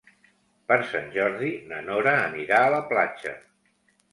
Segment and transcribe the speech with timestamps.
[0.71, 3.37] Per Sant Jordi na Nora anirà a la platja.